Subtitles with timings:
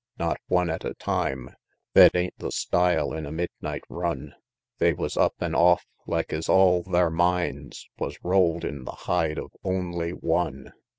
[0.17, 1.51] not one at a time,
[1.93, 4.33] Thet ain't the style in a midnight run,
[4.79, 9.37] They wus up an' off like es all thair minds Wus roll'd in the hide
[9.37, 10.73] of only one!